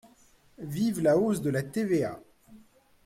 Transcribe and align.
Vive 0.73 0.99
la 1.03 1.15
hausse 1.15 1.41
de 1.43 1.51
la 1.51 1.61
TVA 1.61 2.19